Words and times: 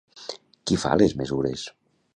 Qui 0.71 0.79
fa 0.85 0.95
les 1.03 1.15
mesures? 1.21 1.69